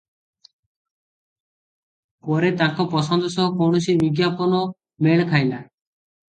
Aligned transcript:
ପରେ 2.31 2.51
ତାଙ୍କ 2.63 2.87
ପସନ୍ଦ 2.95 3.31
ସହ 3.37 3.55
କୌଣସି 3.63 3.97
ବିଜ୍ଞାପନ 4.03 4.65
ମେଳଖାଇଲା। 5.11 5.65